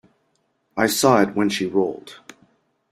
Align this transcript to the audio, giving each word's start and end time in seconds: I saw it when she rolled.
I 0.75 0.87
saw 0.87 1.21
it 1.21 1.35
when 1.35 1.49
she 1.49 1.67
rolled. 1.67 2.21